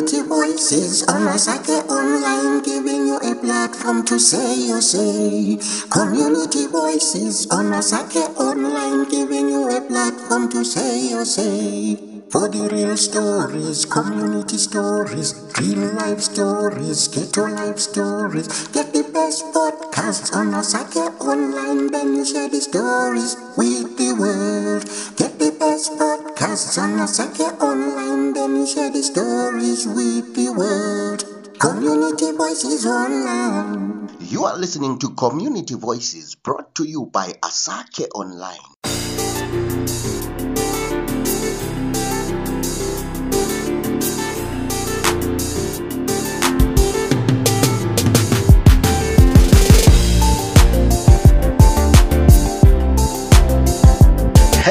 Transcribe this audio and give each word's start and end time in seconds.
Community 0.00 0.28
voices 0.28 1.02
on 1.08 1.26
Masake 1.28 1.76
Online, 1.90 2.62
giving 2.62 3.06
you 3.06 3.16
a 3.18 3.34
platform 3.34 4.02
to 4.06 4.18
say 4.18 4.56
your 4.56 4.80
say. 4.80 5.58
Community 5.90 6.66
voices 6.68 7.46
on 7.50 7.66
Masake 7.66 8.24
Online, 8.40 9.04
giving 9.10 9.50
you 9.50 9.68
a 9.68 9.78
platform 9.82 10.48
to 10.52 10.64
say 10.64 11.10
your 11.10 11.26
say. 11.26 11.96
For 12.30 12.48
the 12.48 12.70
real 12.72 12.96
stories, 12.96 13.84
community 13.84 14.56
stories, 14.56 15.34
real 15.60 15.92
life 15.92 16.20
stories, 16.20 17.08
ghetto 17.08 17.48
life 17.48 17.78
stories. 17.78 18.48
Get 18.68 18.94
the 18.94 19.02
best 19.12 19.44
podcasts 19.52 20.34
on 20.34 20.50
Masake 20.50 21.20
Online, 21.20 21.90
then 21.92 22.14
you 22.16 22.24
share 22.24 22.48
the 22.48 22.62
stories 22.62 23.36
with 23.58 23.98
the 23.98 24.14
world. 24.14 24.88
Get 25.18 25.38
the 25.38 25.52
best 25.60 25.92
podcasts 25.98 26.19
on 26.42 26.96
Masake 26.96 27.60
Online, 27.60 28.32
then 28.32 28.66
share 28.66 28.90
the 28.90 29.02
stories 29.02 29.86
with 29.86 30.34
the 30.34 30.50
world. 30.56 31.24
Community 31.58 32.32
Voices 32.32 32.86
Online. 32.86 34.08
You 34.20 34.44
are 34.44 34.56
listening 34.56 34.98
to 35.00 35.10
Community 35.10 35.74
Voices 35.74 36.34
brought 36.34 36.74
to 36.76 36.84
you 36.84 37.04
by 37.12 37.34
Asake 37.42 38.08
Online. 38.14 38.56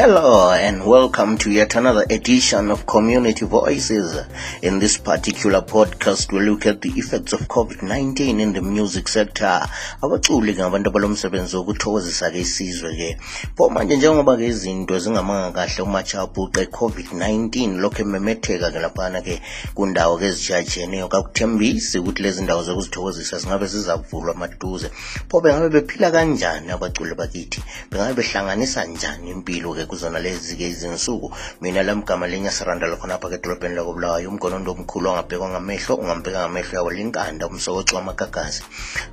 Hello 0.01 0.51
and 0.51 0.85
welcome 0.85 1.37
to 1.39 1.51
yet 1.51 1.75
another 1.75 2.05
edition 2.09 2.71
of 2.71 2.85
Community 2.85 3.45
Voices. 3.45 4.17
In 4.61 4.79
this 4.79 4.97
particular 4.97 5.61
podcast, 5.61 6.31
we 6.31 6.39
look 6.39 6.65
at 6.65 6.79
the 6.79 6.87
effects 6.91 7.33
of 7.33 7.41
COVID-19 7.49 8.39
in 8.39 8.53
the 8.53 8.61
music 8.61 9.09
sector. 9.09 9.59
Abaculi 10.01 10.53
ngabantu 10.55 10.89
abalomsebenzi 10.89 11.55
wokuthokozisa 11.55 12.31
ke 12.31 12.39
isizwe 12.39 12.95
ke. 12.95 13.17
Pho 13.57 13.69
manje 13.69 13.97
njengoba 13.97 14.37
ke 14.37 14.47
izinto 14.47 14.99
zingamanga 14.99 15.51
kahle 15.51 15.83
umachapuqe 15.83 16.65
COVID-19 16.65 17.79
lokho 17.79 18.01
ememetheka 18.01 18.71
ke 18.71 18.79
laphana 18.79 19.21
ke 19.21 19.41
kundawo 19.75 20.17
ke 20.17 20.25
ezijajeneyo 20.25 21.07
kakuthembisi 21.07 21.99
ukuthi 21.99 22.23
lezi 22.23 22.43
ndawo 22.43 22.63
zokuzithokozisa 22.63 23.39
zingabe 23.39 23.67
zizavulwa 23.67 24.33
maduze. 24.33 24.91
Pho 25.29 25.41
bengabe 25.41 25.69
bephila 25.69 26.11
kanjani 26.11 26.71
abaculi 26.71 27.15
bakithi? 27.15 27.61
Bengabe 27.91 28.13
behlanganisa 28.13 28.85
njani 28.85 29.29
impilo 29.29 29.73
ke 29.73 29.88
kuzona 29.89 30.19
lezi 30.19 30.55
ke 30.55 30.69
izinsuku 30.69 31.33
mina 31.61 31.83
la 31.83 31.95
mgama 31.95 32.27
lenya 32.27 32.51
sirandala 32.51 32.95
khonapha 33.01 33.29
ke 33.29 33.35
edolobheni 33.41 33.75
lakobulawayo 33.75 34.29
umgonondo 34.29 34.71
omkhulu 34.71 35.09
ongabhekwa 35.09 35.49
ngamehlo 35.49 35.95
ungambheka 35.95 36.39
ngamehlo 36.39 36.73
yawo 36.77 36.91
linkanda 36.91 37.47
umsokoci 37.47 37.95
wamagagazi. 37.95 38.61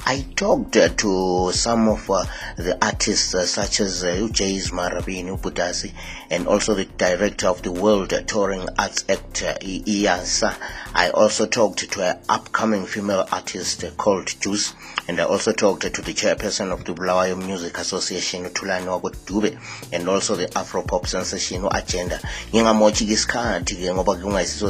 I 0.07 0.23
talked 0.37 0.77
to 0.99 1.51
some 1.53 1.89
of 1.89 2.11
uh, 2.11 2.25
the 2.57 2.77
artists 2.85 3.35
uh, 3.35 3.43
such 3.47 3.81
as 3.81 4.05
uh, 4.05 4.09
ujays 4.27 4.73
marabini 4.73 5.31
ubudasi 5.31 5.93
and 6.31 6.47
also 6.47 6.75
the 6.75 6.85
director 6.85 7.49
of 7.49 7.63
the 7.63 7.73
world 7.73 8.13
touring 8.27 8.69
arts 8.79 9.05
act 9.09 9.43
uh, 9.43 9.55
iasa 9.63 10.55
i 10.95 11.09
also 11.11 11.47
talked 11.47 11.91
to 11.91 12.03
an 12.03 12.17
upcoming 12.29 12.87
female 12.87 13.27
artist 13.31 13.85
called 13.97 14.29
juice 14.41 14.75
and 15.09 15.21
i 15.21 15.25
also 15.25 15.53
talked 15.53 15.93
to 15.93 16.03
the 16.03 16.13
chairperson 16.13 16.73
of 16.73 16.85
the 16.85 16.93
bulawayo 16.93 17.37
music 17.37 17.79
association 17.79 18.47
utulani 18.47 18.89
wakodube 18.89 19.59
and 19.93 20.09
also 20.09 20.37
the 20.37 20.59
sensation 21.07 21.65
u-agenda 21.65 22.21
ngingamotshi-ke 22.53 23.13
isikhathi 23.13 23.77
ke 23.77 23.95
ngoba 23.95 24.17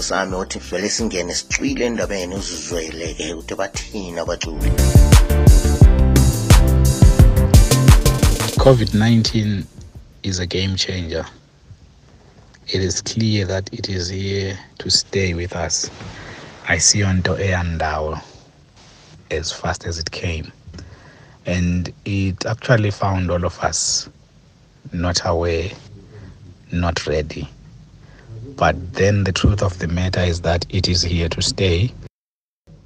sami 0.02 0.36
vele 0.70 0.88
singene 0.88 1.34
sicwile 1.34 1.86
endabeni 1.86 2.34
uzizwele-ke 2.34 3.22
eh, 3.22 3.38
ukuthi 3.38 3.54
bathini 3.54 4.18
abaculi 4.20 4.70
COVID 8.66 8.94
19 8.94 9.64
is 10.24 10.40
a 10.40 10.46
game 10.46 10.74
changer. 10.74 11.24
It 12.66 12.80
is 12.80 13.00
clear 13.00 13.46
that 13.46 13.72
it 13.72 13.88
is 13.88 14.08
here 14.08 14.58
to 14.78 14.90
stay 14.90 15.34
with 15.34 15.54
us. 15.54 15.88
I 16.66 16.78
see 16.78 17.04
onto 17.04 17.36
Eyandao 17.36 18.20
as 19.30 19.52
fast 19.52 19.86
as 19.86 20.00
it 20.00 20.10
came. 20.10 20.50
And 21.46 21.92
it 22.04 22.44
actually 22.44 22.90
found 22.90 23.30
all 23.30 23.44
of 23.44 23.56
us 23.60 24.08
not 24.92 25.20
aware, 25.24 25.70
not 26.72 27.06
ready. 27.06 27.48
But 28.56 28.94
then 28.94 29.24
the 29.24 29.32
truth 29.32 29.62
of 29.62 29.78
the 29.78 29.88
matter 29.88 30.20
is 30.20 30.40
that 30.42 30.66
it 30.70 30.88
is 30.88 31.02
here 31.02 31.28
to 31.28 31.42
stay. 31.42 31.92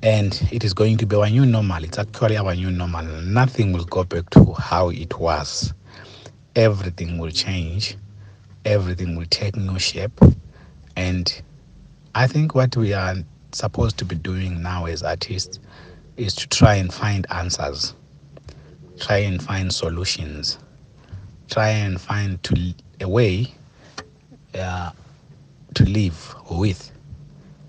And 0.03 0.41
it 0.51 0.65
is 0.65 0.73
going 0.73 0.97
to 0.99 1.07
be 1.07 1.17
our 1.17 1.29
new 1.29 1.45
normal. 1.45 1.85
It's 1.85 1.99
actually 1.99 2.37
our 2.37 2.55
new 2.55 2.71
normal. 2.71 3.05
Nothing 3.23 3.73
will 3.73 3.85
go 3.85 4.05
back 4.05 4.31
to 4.31 4.53
how 4.55 4.89
it 4.89 5.19
was. 5.19 5.73
Everything 6.57 7.19
will 7.19 7.31
change. 7.31 7.97
Everything 8.65 9.17
will 9.17 9.27
take 9.27 9.57
new 9.57 9.79
shape. 9.79 10.19
And 10.97 11.43
I 12.15 12.27
think 12.27 12.55
what 12.55 12.77
we 12.77 12.93
are 12.93 13.17
supposed 13.53 13.99
to 13.99 14.05
be 14.05 14.17
doing 14.17 14.63
now 14.63 14.87
as 14.87 15.03
artists 15.03 15.61
is 16.17 16.35
to 16.35 16.49
try 16.49 16.75
and 16.75 16.93
find 16.93 17.27
answers, 17.31 17.95
try 18.99 19.19
and 19.19 19.43
find 19.43 19.73
solutions, 19.73 20.59
try 21.49 21.69
and 21.69 22.01
find 22.01 22.43
to 22.45 22.75
a 23.01 23.09
way 23.09 23.55
uh, 24.55 24.91
to 25.75 25.85
live 25.85 26.35
with 26.51 26.91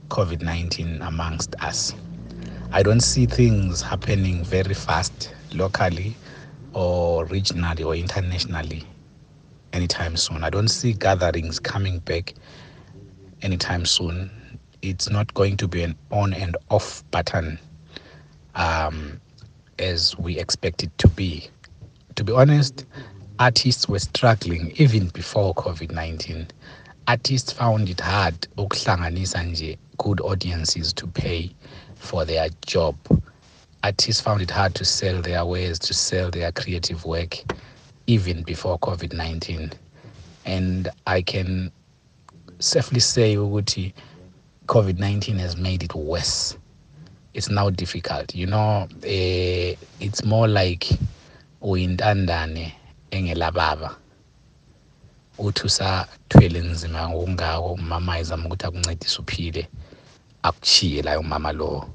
COVID 0.10 0.42
19 0.42 1.02
amongst 1.02 1.56
us. 1.62 1.94
I 2.72 2.84
don't 2.84 3.02
see 3.02 3.26
things 3.26 3.82
happening 3.82 4.44
very 4.44 4.74
fast 4.74 5.34
locally 5.54 6.16
or 6.74 7.26
regionally 7.28 7.86
or 7.86 7.96
internationally 7.96 8.84
anytime 9.74 10.16
soon. 10.18 10.44
I 10.44 10.50
don't 10.50 10.68
see 10.70 10.94
gatherings 10.94 11.60
coming 11.60 12.00
back 12.00 12.34
anytime 13.42 13.86
soon. 13.86 14.30
It's 14.82 15.10
not 15.10 15.34
going 15.34 15.58
to 15.58 15.68
be 15.68 15.84
an 15.84 15.96
on 16.12 16.34
and 16.34 16.58
off 16.70 17.04
button 17.12 17.60
um, 18.56 19.20
as 19.80 20.18
we 20.18 20.40
expect 20.40 20.84
it 20.84 20.98
to 21.00 21.08
be. 21.08 21.50
To 22.16 22.24
be 22.24 22.34
honest, 22.34 22.86
artists 23.42 23.90
were 23.90 23.98
struggling 23.98 24.72
even 24.76 25.08
before 25.08 25.56
COVID 25.56 25.92
19. 25.92 26.48
Artists 27.08 27.52
found 27.52 27.90
it 27.90 28.00
hard 28.00 28.36
ukuhlanganisa 28.56 29.44
nje 29.44 29.78
good 29.98 30.22
audiences 30.22 30.94
to 30.94 31.08
pay 31.08 31.50
for 31.96 32.24
their 32.24 32.50
job. 32.68 32.96
Artists 33.82 34.22
found 34.22 34.44
it 34.44 34.52
hard 34.52 34.76
to 34.76 34.86
sell 34.86 35.24
their 35.24 35.44
wares, 35.44 35.80
to 35.80 35.92
sell 35.92 36.30
their 36.30 36.52
creative 36.52 37.04
work, 37.04 37.36
even 38.06 38.44
before 38.44 38.78
COVID 38.78 39.12
19. 39.12 39.72
And 40.46 40.90
I 41.08 41.24
can 41.24 41.72
safely 42.60 43.00
say 43.00 43.38
ukuthi 43.38 43.92
COVID 44.68 45.00
19 45.00 45.40
has 45.40 45.58
made 45.58 45.82
it 45.82 45.96
worse. 45.96 46.56
It's 47.34 47.50
now 47.50 47.72
difficult. 47.72 48.36
You 48.36 48.46
know, 48.46 48.88
eh, 49.04 49.74
it's 50.00 50.24
more 50.24 50.48
like 50.48 50.90
uyintandane 51.64 52.74
engelababa. 53.12 53.96
Uthi 55.38 55.64
usathwele 55.66 56.60
nzima 56.60 57.10
ngokungako 57.10 57.74
umama 57.74 58.20
ezama 58.20 58.46
ukuthi 58.46 58.66
akuncedise 58.66 59.18
uphile 59.22 59.64
akuchiye 60.44 61.02
layo 61.02 61.24
mama 61.24 61.52
lo. 61.52 61.90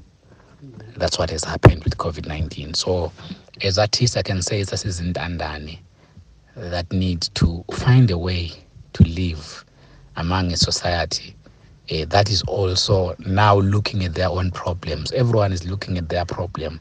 That's 0.97 1.19
what 1.19 1.29
has 1.31 1.43
happened 1.43 1.83
with 1.83 1.97
covid-19 1.97 2.75
so 2.75 3.11
as 3.61 3.77
artists 3.77 4.17
i 4.17 4.23
can 4.23 4.41
say 4.41 4.63
sasizintandane 4.63 5.79
that 6.55 6.91
need 6.91 7.21
to 7.35 7.63
find 7.71 8.09
a 8.09 8.17
way 8.17 8.51
to 8.93 9.03
live 9.03 9.63
among 10.15 10.51
a 10.51 10.57
society 10.57 11.35
uh, 11.91 12.05
that 12.09 12.29
is 12.29 12.41
also 12.43 13.15
now 13.19 13.59
looking 13.59 14.03
at 14.03 14.13
their 14.13 14.29
own 14.29 14.51
problems. 14.51 15.11
Everyone 15.13 15.53
is 15.53 15.65
looking 15.69 15.97
at 15.97 16.09
their 16.09 16.25
problem 16.25 16.79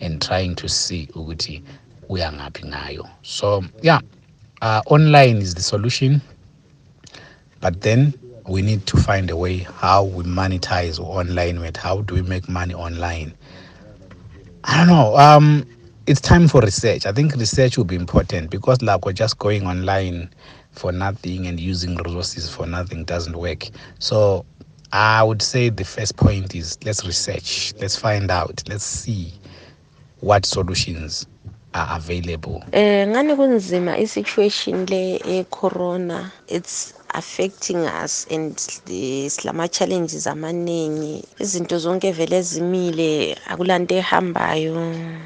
and 0.00 0.22
trying 0.22 0.54
to 0.56 0.68
see 0.68 1.08
ukuthi 1.14 1.62
uyangaphi 2.08 2.66
ngayo 2.66 3.08
so 3.22 3.64
yeah 3.82 4.00
uh, 4.62 4.80
online 4.86 5.38
is 5.42 5.54
the 5.54 5.62
solution 5.62 6.20
but 7.60 7.80
then 7.80 8.12
we 8.48 8.62
need 8.62 8.86
to 8.86 8.96
find 8.96 9.30
a 9.30 9.36
way 9.36 9.58
how 9.58 10.04
we 10.04 10.22
monetize 10.24 10.98
online 11.00 11.60
with 11.60 11.76
how 11.76 12.00
do 12.02 12.14
we 12.14 12.22
make 12.22 12.48
money 12.48 12.74
online. 12.74 13.34
I 14.64 14.76
don't 14.76 14.86
know 14.88 15.16
um 15.16 15.66
it's 16.06 16.20
time 16.20 16.46
for 16.46 16.60
research. 16.60 17.06
I 17.06 17.12
think 17.12 17.34
research 17.34 17.76
will 17.76 17.84
be 17.84 17.96
important 17.96 18.50
because 18.50 18.80
like 18.82 19.04
we're 19.04 19.12
just 19.12 19.38
going 19.38 19.66
online 19.66 20.30
for 20.70 20.92
nothing 20.92 21.46
and 21.46 21.58
using 21.58 21.96
resources 21.96 22.48
for 22.48 22.66
nothing 22.66 23.04
doesn't 23.04 23.36
work. 23.36 23.68
So 23.98 24.44
i 24.92 25.20
would 25.20 25.42
say 25.42 25.68
the 25.68 25.84
first 25.84 26.16
point 26.16 26.54
is 26.54 26.78
let's 26.84 27.04
research 27.04 27.74
let's 27.80 27.96
find 27.96 28.30
out 28.30 28.62
let's 28.68 28.84
see 28.84 29.32
what 30.20 30.46
solutions 30.46 31.26
are 31.76 31.96
available? 31.96 32.62
Eh 32.72 33.06
ngani 33.08 33.36
kunzima 33.36 33.92
i 33.98 34.06
situation 34.06 34.86
le 34.86 35.20
e 35.24 35.44
corona 35.50 36.32
it's 36.48 36.94
affecting 37.14 37.80
us 38.04 38.26
and 38.30 38.56
silama-challenges 38.56 40.26
amaningi. 40.26 41.24
Izinto 41.40 41.78
zonke 41.78 42.12
vele 42.12 42.36
ezimile 42.38 43.36
akulanto 43.50 43.94
ehambayo. 43.94 44.76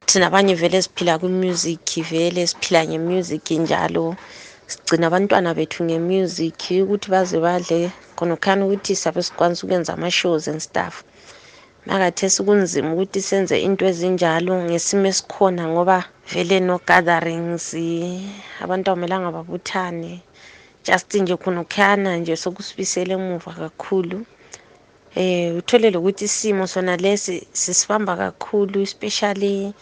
Thina 0.06 0.26
abanye 0.26 0.54
vele 0.54 0.82
siphila 0.82 1.18
kwi-music 1.18 2.02
vele 2.10 2.46
siphila 2.46 2.84
nge-music 2.86 3.50
njalo. 3.50 4.16
Sigcina 4.66 5.06
abantwana 5.06 5.54
bethu 5.54 5.84
nge-music 5.84 6.70
ukuthi 6.82 7.10
baze 7.10 7.38
badle 7.40 7.90
khonokhani 8.16 8.62
ukuthi 8.64 8.96
sabe 8.96 9.22
sikwanisa 9.22 9.66
ukwenza 9.66 9.92
ama-shows 9.94 10.48
and 10.48 10.60
stuff. 10.60 11.02
Makathesi 11.86 12.42
kunzima 12.46 12.92
ukuthi 12.92 13.20
senze 13.28 13.56
into 13.66 13.84
ezinjalo 13.90 14.52
ngesimo 14.68 15.06
esikhona 15.12 15.62
ngoba 15.72 15.98
vele 16.32 16.56
no 16.60 16.76
gatherings 16.88 17.66
abantu 18.62 18.86
akumelanga 18.88 19.30
babuthane. 19.36 20.12
Just 20.84 21.14
nje 21.14 21.36
khonokhana 21.42 22.10
nje 22.20 22.36
sokusibisela 22.42 23.12
emuva 23.18 23.52
kakhulu. 23.62 24.18
Eh 25.16 25.56
uthole 25.58 25.90
lokuthi 25.90 26.24
isimo 26.24 26.64
sona 26.66 26.96
lesi 26.96 27.34
sisibamba 27.52 28.16
kakhulu 28.16 28.80
especially 28.88 29.72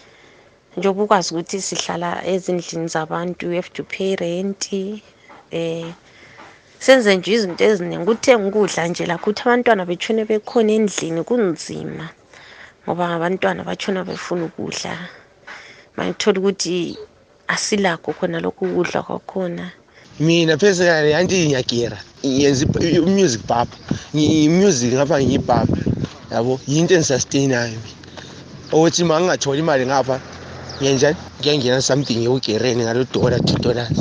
njengoba 0.77 1.03
ukwazi 1.05 1.29
ukuthi 1.35 1.59
sihlala 1.61 2.11
ezindlini 2.33 2.89
zabantu 2.95 3.47
you 3.47 3.56
have 3.61 3.71
to 3.77 3.83
pay 3.85 4.17
rent 4.17 4.62
eh 5.50 5.85
senze 6.81 7.17
nje 7.17 7.33
izinto 7.33 7.65
eziningi. 7.65 8.03
Ukuthenga 8.03 8.47
ukudla 8.49 8.89
nje 8.89 9.07
lakho 9.07 9.31
ukuthi 9.31 9.43
abantwana 9.43 9.83
betshone 9.89 10.25
bekhona 10.25 10.73
endlini 10.73 11.23
kunzima 11.29 12.07
ngoba 12.85 13.05
abantwana 13.17 13.65
batshona 13.69 14.05
befuna 14.05 14.45
ukudla. 14.49 14.93
Mayithola 15.97 16.39
ukuthi 16.39 16.97
asilakho 17.49 18.13
khona 18.13 18.41
lokhu 18.41 18.65
ukudla 18.65 19.03
kwakhona. 19.03 19.73
Mina 20.21 20.57
personally 20.57 21.15
anti 21.15 21.47
ngiyagera 21.47 21.99
ngiyenza 22.25 22.67
i-music 22.81 23.43
papa 23.47 23.77
i-music 24.15 24.93
ngapha 24.95 25.21
ngiyipapa 25.23 25.79
yabo 26.33 26.61
yinto 26.67 26.95
engisustain-ayo 26.95 27.79
ukuthi 28.73 29.03
uma 29.03 29.21
ngingatholi 29.21 29.61
imali 29.61 29.87
ngapha 29.87 30.21
ngenjani? 30.83 31.17
Ngiyangena 31.41 31.83
something 31.83 32.25
ekugereni 32.27 32.83
ngalo 32.83 33.05
dollar 33.13 33.41
two 33.47 33.59
dollars. 33.59 33.99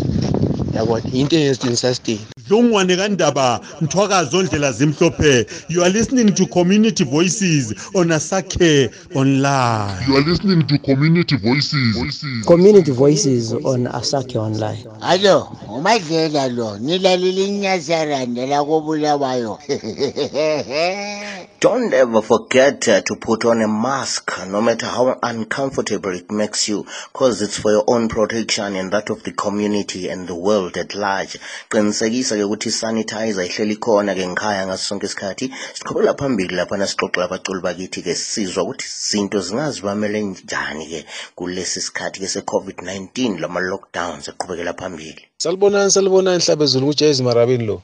Yabona 0.73 1.05
yinto 1.13 1.35
engisustain 1.35 2.36
dlungwane 2.47 2.95
kandaba 2.95 3.59
mthwakazo 3.81 4.43
ndlela 4.43 4.71
zimhlophe 4.71 5.45
you 5.69 5.83
are 5.83 5.93
listening 5.93 6.31
to 6.33 6.45
community 6.45 7.03
voices 7.03 7.73
on 7.93 8.11
asakhe 8.11 8.89
online 9.15 10.07
You 10.07 10.15
are 10.15 10.21
listening 10.21 10.65
to 10.67 10.77
Community 10.79 11.35
Voices. 11.37 12.45
Community 12.45 12.91
Voices 12.91 13.51
on 13.53 13.87
Asake 13.87 14.35
Online. 14.37 14.77
Alo, 15.01 15.51
umadlela 15.69 16.47
lo, 16.47 16.77
nilalile 16.77 17.45
inyazaranda 17.47 18.45
la 18.45 18.63
kobulawayo. 18.63 19.59
Don't 21.59 21.91
ever 21.93 22.21
forget 22.21 22.87
uh, 22.87 23.01
to 23.01 23.15
put 23.15 23.43
on 23.45 23.61
a 23.61 23.67
mask, 23.67 24.31
no 24.47 24.61
matter 24.61 24.85
how 24.85 25.17
uncomfortable 25.23 26.11
it 26.13 26.31
makes 26.31 26.69
you, 26.69 26.85
cause 27.13 27.41
it's 27.41 27.57
for 27.57 27.71
your 27.71 27.83
own 27.87 28.07
protection 28.09 28.75
and 28.75 28.91
that 28.91 29.09
of 29.09 29.23
the 29.23 29.31
community 29.31 30.07
and 30.07 30.27
the 30.27 30.35
world 30.35 30.77
at 30.77 30.93
large. 30.93 31.39
Qinisekisa 31.69 32.36
ke 32.37 32.43
ukuthi 32.43 32.71
sanitizer 32.71 33.45
ihleli 33.45 33.75
khona 33.75 34.15
ke 34.15 34.27
ngikhaya 34.27 34.67
ngaso 34.67 34.83
sonke 34.89 35.05
isikhathi. 35.05 35.51
Siqhubela 35.73 36.13
phambili 36.13 36.55
lapha 36.55 36.77
nasixoxela 36.77 37.25
abaculi 37.25 37.61
bakithi 37.61 38.01
ke 38.05 38.15
sizwa 38.15 38.63
ukuthi 38.63 38.85
izinto 38.85 39.39
zingazibamele 39.39 40.21
njani 40.21 40.85
ke 40.91 40.99
kulesi 41.35 41.81
sikhathi 41.81 42.19
ke 42.19 42.27
se-COVID-19 42.27 43.39
lama 43.41 43.59
lockdowns 43.59 44.27
eqhubekela 44.27 44.73
phambili. 44.73 45.21
salibonani 45.37 45.91
salibonani 45.91 46.43
hlabezulu 46.43 46.87
kujayezi 46.87 47.23
marabeni 47.23 47.65
lo 47.65 47.81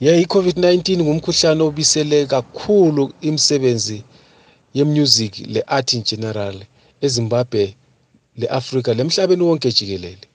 ye 0.00 0.20
i-covid-19 0.22 1.02
ngumkhuhlane 1.02 1.62
obisele 1.62 2.26
kakhulu 2.26 3.12
imisebenzi 3.20 4.04
yemusic 4.74 5.34
le-art 5.54 5.92
in 5.92 6.02
general 6.02 6.56
ezimbabwe 7.00 7.74
le-afrika 8.36 8.94
lemhlabeni 8.94 9.42
wonke 9.42 9.72
jikelele 9.72 10.29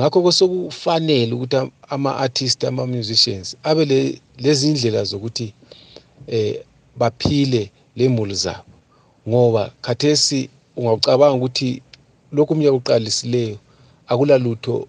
ngakho 0.00 0.22
kwesekufanele 0.22 1.32
ukuthi 1.32 1.56
ama-artist 1.88 2.64
ama-musicians 2.64 3.56
abe 3.62 3.84
le- 3.84 4.20
lezi 4.38 4.68
ndlela 4.68 5.04
zokuthi 5.04 5.52
eh 6.26 6.60
baphile 6.96 7.70
lemuli 7.96 8.34
zabo. 8.34 8.64
Ngoba 9.28 9.72
khathesi 9.80 10.48
ungacabanga 10.76 11.36
ukuthi 11.36 11.82
lokhu 12.32 12.52
umnyaka 12.54 12.76
uqalisileyo 12.76 13.56
akulalutho 14.08 14.86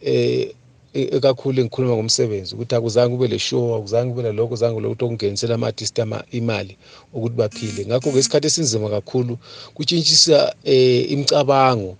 eh 0.00 0.54
e- 0.94 1.08
ekakhulu 1.16 1.60
engikhuluma 1.60 1.94
ngomsebenzi 1.96 2.54
ukuthi 2.54 2.74
akuzange 2.74 3.12
kube 3.16 3.28
le 3.28 3.38
show 3.38 3.76
akuzange 3.76 4.10
kube 4.10 4.22
lalokho 4.22 4.56
zange 4.56 4.80
lokho 4.80 5.04
okungenisela 5.06 5.54
ama-artist 5.54 5.98
ama- 5.98 6.24
imali 6.30 6.76
ukuthi 7.12 7.36
baphile. 7.36 7.86
Ngakho-ke 7.86 8.18
isikhathi 8.18 8.46
esinzima 8.46 8.88
kakhulu 8.90 9.38
kutshintshisa 9.74 10.54
eh 10.64 11.10
imicabango 11.12 11.96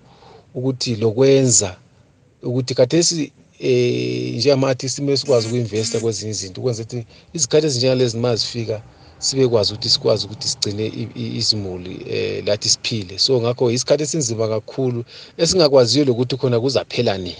ukuthi 0.55 0.97
lokwenza 0.97 1.77
ukuthi 2.43 2.75
khathesi 2.75 3.33
eh 3.61 4.35
njengama-artist 4.37 4.97
kumele 4.99 5.17
sikwazi 5.17 5.47
uku-investa 5.49 6.01
kwezinye 6.01 6.31
izinto 6.31 6.61
ukwenza 6.61 6.83
ukuthi 6.83 7.07
izikhathi 7.35 7.67
ezinjengalezi 7.67 8.17
ma 8.19 8.37
zifika 8.37 8.83
sibekwazi 9.19 9.73
ukuthi 9.73 9.89
sikwazi 9.91 10.27
ukuthi 10.27 10.49
sigcine 10.49 10.87
izimuli 11.15 11.95
eh 12.09 12.45
lathi 12.47 12.69
siphile. 12.69 13.19
So 13.19 13.41
ngakho 13.41 13.71
isikhathi 13.71 14.03
esinzima 14.03 14.49
kakhulu 14.49 15.05
esingakwaziyo 15.37 16.05
lokuthi 16.05 16.37
khona 16.37 16.61
kuzaphela 16.61 17.19
nini 17.19 17.37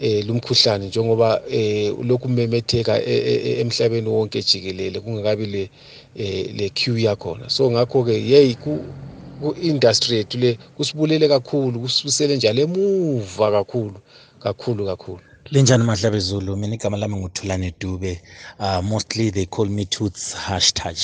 eh 0.00 0.26
lumkhuhlane 0.26 0.86
njengoba 0.86 1.42
eh 1.50 1.94
lokhu 2.02 2.28
memetheka 2.28 2.98
e- 3.02 3.24
e- 3.32 3.42
e- 3.48 3.60
emhlabeni 3.60 4.08
wonke 4.08 4.42
jikelele 4.42 5.00
kungakabi 5.00 5.46
le 5.46 5.70
eh 6.14 6.54
le 6.56 6.70
queue 6.70 7.02
yakhona. 7.02 7.50
So 7.50 7.70
ngakho 7.70 8.04
ke 8.04 8.56
ku 8.62 8.94
ku-industry 9.44 10.16
yethu 10.18 10.36
le 10.42 10.50
kusibulele 10.76 11.26
kakhulu 11.34 11.76
kusibusele 11.82 12.32
njalo 12.36 12.60
emuva 12.66 13.46
kakhulu 13.56 13.98
kakhulu 14.44 14.82
kakhulu. 14.90 15.33
Linjani 15.50 15.84
mahlabezulu 15.84 16.56
mina 16.56 16.74
igama 16.74 16.96
lami 16.96 17.16
nguthulane 17.16 17.74
dube. 17.80 18.20
Uh, 18.58 18.80
mostly 18.82 19.30
they 19.30 19.46
call 19.46 19.66
me 19.66 19.84
toots 19.84 20.34
hashtag. 20.34 20.96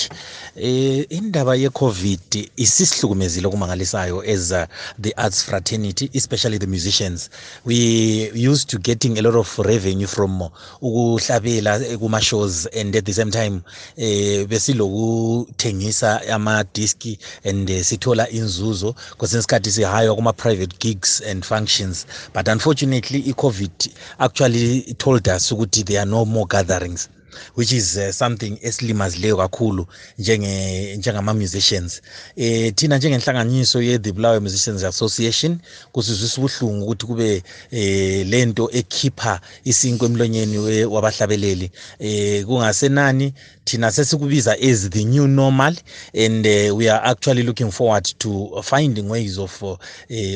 Eh 0.56 1.04
indaba 1.10 1.56
ye-covid 1.56 2.48
isisihlukumezile 2.56 3.46
okumangalisayo 3.48 4.22
as 4.22 4.52
uh, 4.52 4.64
the 4.98 5.12
arts 5.16 5.44
fraternity 5.44 6.10
especially 6.14 6.58
the 6.58 6.66
musicians. 6.66 7.28
We 7.64 8.30
used 8.34 8.70
to 8.70 8.78
getting 8.78 9.18
a 9.18 9.22
lot 9.22 9.34
of 9.36 9.58
revenue 9.58 10.06
from 10.06 10.40
ukuhlabela 10.82 11.98
kuma-shows 11.98 12.66
and 12.66 12.96
at 12.96 13.04
the 13.04 13.12
same 13.12 13.30
time 13.30 13.62
eh 13.98 14.46
besilokuthengisa 14.46 16.22
amadiski 16.28 17.18
and 17.44 17.70
uh, 17.70 17.82
sithola 17.82 18.28
inzuzo. 18.30 18.94
Kwesinye 19.18 19.38
isikhathi 19.40 19.72
sihaywa 19.72 20.14
kuma-private 20.16 20.78
gigs 20.78 21.20
and 21.20 21.44
functions. 21.44 22.06
But 22.32 22.48
unfortunately 22.48 23.18
i-covid 23.28 23.90
actually 24.30 24.94
told 24.94 25.26
us 25.28 25.52
ukuthi 25.52 25.82
there 25.84 26.00
are 26.02 26.10
no 26.10 26.24
more 26.24 26.46
gatherings 26.46 27.08
which 27.56 27.72
is 27.72 27.96
uh, 27.96 28.10
something 28.10 28.58
esilimazileyo 28.62 29.36
kakhulu 29.36 29.86
njenge 30.18 30.96
njengama-musicians. 30.96 32.02
Eh 32.36 32.74
thina 32.74 32.98
njengenhlanganiso 32.98 33.82
ye-the 33.82 34.12
bulawayo 34.12 34.40
musicians 34.40 34.84
association 34.84 35.58
kusizwisa 35.92 36.40
ubuhlungu 36.40 36.84
ukuthi 36.84 37.06
kube 37.06 37.42
eh 37.70 38.26
lento 38.26 38.70
ekhipha 38.72 39.40
isinkwa 39.64 40.08
emlonyeni 40.08 40.84
wabahlabeleli. 40.84 41.70
Eh 41.98 42.44
kungasenani 42.44 43.32
thina 43.64 43.92
sesikubiza 43.92 44.52
as 44.52 44.90
the 44.90 45.04
new 45.04 45.26
normal 45.26 45.76
and 46.14 46.46
uh, 46.46 46.76
we 46.76 46.90
are 46.90 47.10
actually 47.10 47.42
looking 47.42 47.70
forward 47.70 48.04
to 48.18 48.62
finding 48.62 49.08
ways 49.08 49.38
of 49.38 49.62
uh, 49.62 49.76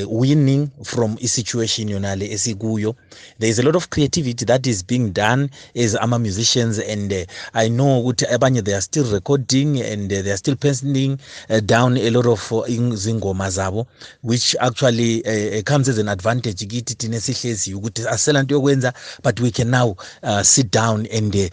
winning 0.08 0.68
from 0.82 1.16
isituation 1.20 1.88
yonale 1.88 2.32
esikuyo. 2.32 2.94
There 3.38 3.50
is 3.50 3.58
a 3.58 3.62
lot 3.62 3.76
of 3.76 3.88
creativity 3.88 4.44
that 4.44 4.66
is 4.66 4.86
being 4.86 5.10
done 5.12 5.50
as 5.74 5.94
ama-musicians 5.94 6.78
and 6.92 7.12
uh, 7.12 7.24
i 7.52 7.68
know 7.68 8.00
ukuthi 8.00 8.26
abanye 8.26 8.62
they 8.62 8.74
are 8.74 8.82
still 8.82 9.04
recording 9.12 9.82
and 9.82 10.12
uh, 10.12 10.22
they 10.22 10.30
are 10.32 10.38
still 10.38 10.56
penciling 10.56 11.16
uh, 11.50 11.60
down 11.60 11.96
a 11.98 12.10
lot 12.10 12.30
of 12.30 12.52
izingoma 12.68 13.50
zabo 13.50 13.86
which 14.22 14.56
actually 14.60 15.22
comes 15.62 15.88
as 15.88 15.98
an 15.98 16.08
advantage 16.08 16.66
kithi 16.66 16.94
thina 16.94 17.16
esihleziyo 17.16 17.78
ukuthi 17.78 18.08
asela 18.08 18.42
nto 18.42 18.54
yokwenza 18.54 18.92
but 19.22 19.40
we 19.40 19.50
can 19.50 19.70
now 19.70 19.96
sit 20.42 20.72
down 20.72 21.06
and 21.12 21.50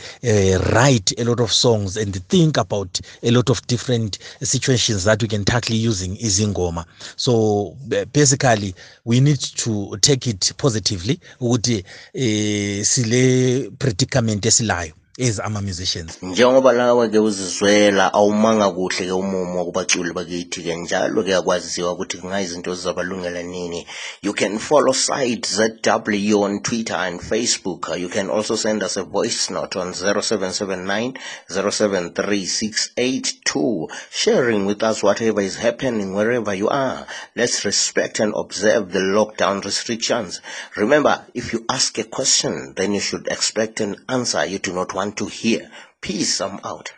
write 0.73 1.15
a 1.17 1.23
lot 1.23 1.43
of 1.43 1.51
songs 1.51 1.97
and 1.97 2.15
think 2.27 2.57
about 2.57 3.00
a 3.23 3.31
lot 3.31 3.50
of 3.50 3.65
different 3.67 4.17
situations 4.41 5.03
that 5.03 5.21
we 5.21 5.27
can 5.27 5.43
tackle 5.43 5.75
using 5.75 6.17
izingoma. 6.17 6.85
So 7.15 7.75
basically 8.13 8.75
we 9.05 9.19
need 9.19 9.39
to 9.39 9.97
take 10.01 10.27
it 10.27 10.53
positively 10.57 11.19
ukuthi 11.39 11.83
eh 12.13 12.83
sile 12.83 13.69
predicament 13.79 14.45
esilayo 14.45 14.93
as 15.20 15.39
ama-musicians. 15.39 16.18
Njengoba 16.22 16.72
lawe 16.72 17.10
ke 17.10 17.20
uzizwela 17.20 18.13
awumanga 18.13 18.72
kuhle 18.72 19.06
ke 19.06 19.12
umumo 19.12 19.60
wakubaculi 19.60 20.13
bakithi 20.13 20.63
ke 20.63 20.75
njalo 20.75 21.24
ke 21.24 21.36
akwaziwa 21.36 21.91
ukuthi 21.91 22.18
kungayizinto 22.18 22.75
zizabalungela 22.75 23.44
nini. 23.44 23.88
You 24.22 24.34
can 24.34 24.60
follow 24.60 24.94
site 24.94 25.48
zw 25.48 26.41
on 26.41 26.62
twitter 26.62 26.96
and 26.96 27.22
facebook. 27.22 27.89
You 28.00 28.10
can 28.10 28.30
also 28.30 28.56
send 28.56 28.84
us 28.84 28.98
a 28.98 29.03
voice 29.03 29.50
note 29.50 29.75
on 29.75 29.94
0779 29.94 31.13
073682 31.50 33.88
sharing 34.12 34.65
with 34.65 34.82
us 34.82 35.03
whatever 35.03 35.41
is 35.41 35.58
happening 35.58 36.13
wherever 36.13 36.53
you 36.53 36.70
are. 36.70 37.06
Let's 37.36 37.65
respect 37.65 38.22
and 38.22 38.34
observe 38.34 38.94
the 38.94 39.00
lockdown 39.00 39.65
restrictions. 39.65 40.39
Remember 40.77 41.25
if 41.34 41.51
you 41.51 41.65
ask 41.70 41.98
a 41.98 42.06
question 42.06 42.75
then 42.77 42.94
you 42.94 43.01
should 43.01 43.27
expect 43.27 43.82
an 43.82 43.98
answer. 44.08 44.46
You 44.46 44.60
do 44.60 44.72
not 44.72 44.94
want 45.01 45.17
to 45.17 45.25
hear. 45.25 45.72
Peace 46.00 46.39
i'm 46.41 46.60
out 46.63 46.93